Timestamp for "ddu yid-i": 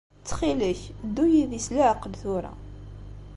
1.07-1.59